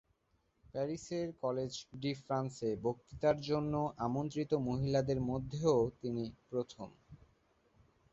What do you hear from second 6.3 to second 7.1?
প্রথম।